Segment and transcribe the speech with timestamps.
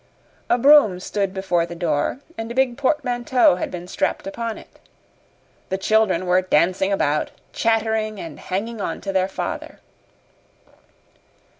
[0.49, 4.79] A brougham stood before the door, and a big portmanteau had been strapped upon it.
[5.69, 9.79] The children were dancing about, chattering and hanging on to their father.